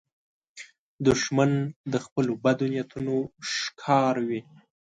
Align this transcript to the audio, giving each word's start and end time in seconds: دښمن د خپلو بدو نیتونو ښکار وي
دښمن 1.07 1.51
د 1.91 1.95
خپلو 2.05 2.33
بدو 2.43 2.65
نیتونو 2.73 3.15
ښکار 3.51 4.15
وي 4.27 4.41